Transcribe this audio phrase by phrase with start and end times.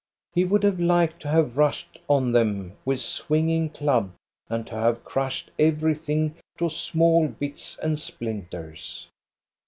[0.33, 4.11] He would have liked to have rushed on them with swinging club
[4.49, 9.07] and to have crushed everything to small bits and splinters.